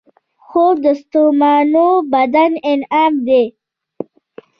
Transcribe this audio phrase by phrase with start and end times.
[0.45, 3.43] خوب د ستومانو بدن انعام دی